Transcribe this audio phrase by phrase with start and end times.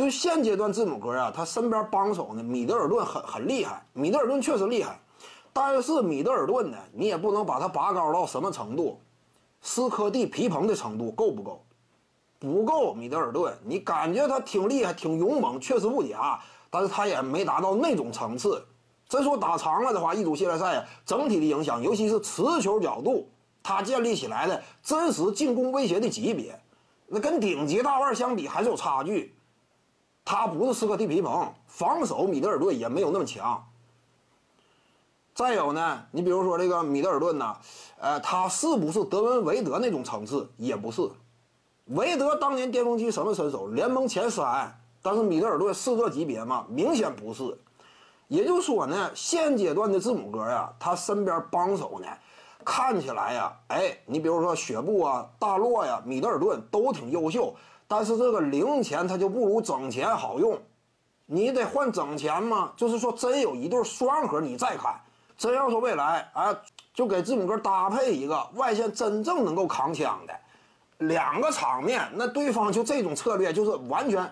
[0.00, 4.98] 就现阶段字母哥啊，他身边帮手呢，米德尔顿很很厉害，米德尔顿确实厉害，
[5.52, 8.98] 但是米德尔顿呢，你也不能把他拔高到什么程度，
[9.60, 11.62] 斯科蒂皮蓬的程度够不够？
[12.38, 16.40] 不够，米德尔顿，你感觉他挺厉害，挺勇猛，确实不假，
[16.70, 18.64] 但是他也没达到那种层次。
[19.06, 23.28] 真说打长了的话，一组系列赛啊，整体的影响，尤其是持球角度，
[23.62, 26.58] 他建立起来的真实进攻威胁的级别，
[27.06, 29.34] 那跟顶级大腕相比还是有差距。
[30.30, 33.60] 他不是斯科蒂皮蓬，防守米德尔顿也没有那么强。
[35.34, 37.56] 再有呢，你比如说这个米德尔顿呢，
[37.98, 40.48] 呃，他是不是德文维德那种层次？
[40.56, 41.02] 也不是。
[41.86, 43.66] 维德当年巅峰期什么身手？
[43.66, 44.72] 联盟前三。
[45.02, 46.64] 但是米德尔顿是这级别吗？
[46.68, 47.58] 明显不是。
[48.28, 52.06] 也就是说呢，现阶段的字母哥呀，他身边帮手呢，
[52.64, 57.52] 看起来呀，哎，你比如说雪布啊、大洛呀、米德尔顿都挺优秀。
[57.90, 60.56] 但是这个零钱它就不如整钱好用，
[61.26, 62.70] 你得换整钱嘛。
[62.76, 64.94] 就是说，真有一对双核，你再看，
[65.36, 66.56] 真要说未来啊，
[66.94, 70.32] 就给字母哥搭配一个外线真正能够扛枪的
[71.04, 74.30] 两个场面，那对方就这种策略就是完全。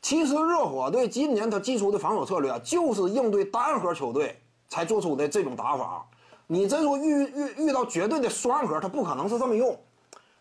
[0.00, 6.06] 其实热火队今年他祭出的防守策略啊，就是应对单核球队才做出的这种打法。
[6.46, 9.76] 你真说遇遇遇到绝对的双核，他不可能是这么用。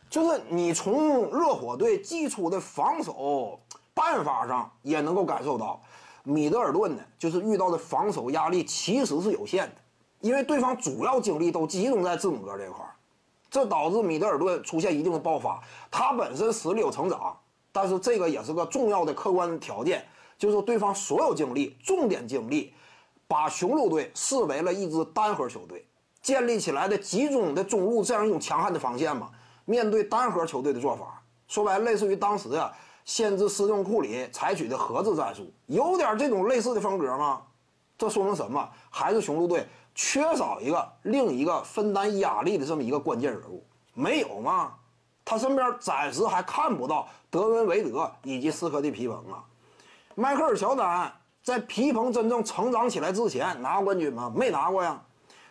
[0.10, 3.60] 就是你从热火队基础的防守
[3.94, 5.80] 办法上也能够感受到，
[6.24, 9.76] 米德尔顿呢，就是遇到的防守压力其实是有限的，
[10.22, 12.96] 因为对方主要精力都集中在字母哥这块儿，
[13.52, 15.62] 这导致米德尔顿出现一定的爆发。
[15.92, 17.38] 他本身实力有成长，
[17.72, 20.04] 但是这个也是个重要的客观条件，
[20.40, 22.74] 就是对方所有精力、重点精力，
[23.28, 25.86] 把雄鹿队视为了一支单核球队，
[26.22, 29.30] 建立起来的集中的中路这样一种强悍的防线嘛。
[29.70, 32.74] 面对单核球队的做法，说白了类似于当时啊，
[33.06, 37.40] 限制斯通库里采取的核子战术，有点这种类似的风格吗？
[37.96, 38.68] 这说明什么？
[38.90, 43.64] 还是雄鹿队缺少一个另一个分担压力的这么一个关键人物？
[43.94, 44.74] 没有吗？
[45.24, 49.44] 他身边暂时还看不到德文维德以及斯科蒂皮蓬啊。
[50.16, 54.34] 迈克尔乔丹在皮蓬真正成长起来之前拿过冠军吗？
[54.36, 55.00] 没拿过呀。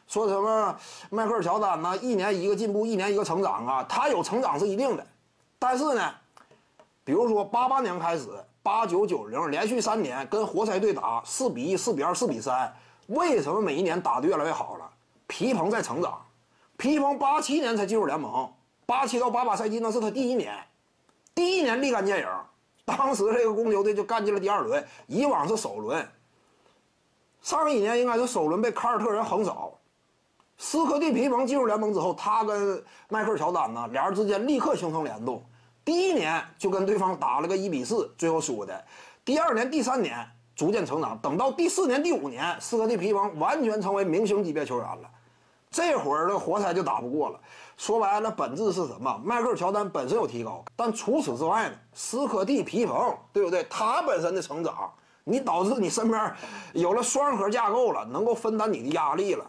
[0.08, 0.74] 说什么
[1.10, 1.94] 迈克尔乔丹呢？
[1.98, 3.84] 一年一个进步，一年一个成长啊！
[3.86, 5.06] 他有成长是一定的，
[5.58, 6.14] 但是呢，
[7.04, 8.26] 比如说八八年开始，
[8.62, 12.74] 八九九零连续三年跟活塞队打四比一、四比二、四比三，
[13.08, 14.91] 为什么每一年打得越来越好了？
[15.26, 16.18] 皮蓬在成长，
[16.78, 18.50] 皮蓬八七年才进入联盟，
[18.86, 20.56] 八七到八八赛季那是他第一年，
[21.34, 22.28] 第一年立竿见影，
[22.86, 26.08] 当时这个公牛队就干进了第二轮，以往是首轮，
[27.42, 29.74] 上一年应该是首轮被凯尔特人横扫。
[30.58, 35.42] 斯科蒂皮蓬进入联盟之后，他跟迈克尔乔丹呢，俩人之间立刻形成联动。
[35.84, 38.84] 第一年就跟对方打了个一比四，最后输的。
[39.24, 45.08] 第二年、第三年逐渐成长，等到第四年、第五年，斯科蒂皮蓬完全成为明星级别球员了。
[45.70, 47.38] 这会儿的活塞就打不过了。
[47.76, 49.20] 说白了，本质是什么？
[49.24, 51.76] 迈克尔乔丹本身有提高，但除此之外呢？
[51.94, 53.64] 斯科蒂皮蓬，对不对？
[53.70, 54.91] 他本身的成长，
[55.22, 56.34] 你导致你身边
[56.72, 59.48] 有了双核架构了，能够分担你的压力了。